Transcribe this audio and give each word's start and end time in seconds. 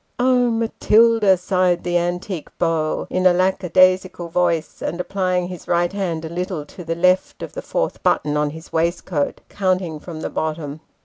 "Oh, 0.19 0.49
Matilda!" 0.49 1.37
sighed 1.37 1.83
the 1.83 1.95
antique 1.95 2.47
beau, 2.57 3.05
in 3.11 3.27
a 3.27 3.33
lack 3.33 3.63
a 3.63 3.69
daisical 3.69 4.29
voice, 4.29 4.81
and 4.81 4.99
applying 4.99 5.47
his 5.47 5.67
right 5.67 5.93
hand 5.93 6.25
a 6.25 6.29
little 6.29 6.65
to 6.65 6.83
the 6.83 6.95
left 6.95 7.43
of 7.43 7.53
the 7.53 7.61
fourth 7.61 8.01
button 8.01 8.35
of 8.35 8.51
his 8.51 8.73
waistcoat, 8.73 9.41
counting 9.47 9.99
from 9.99 10.21
the 10.21 10.31
bottom. 10.31 10.79